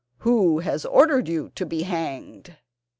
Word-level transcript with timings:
"Who 0.21 0.57
has 0.61 0.83
ordered 0.83 1.27
you 1.27 1.51
to 1.53 1.63
be 1.63 1.83
hanged?" 1.83 2.57